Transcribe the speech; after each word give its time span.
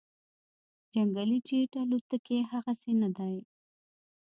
جنګي 0.93 1.37
جیټ 1.47 1.71
الوتکې 1.81 2.37
هغسې 2.51 2.91
نه 3.01 3.09
دي 3.17 3.35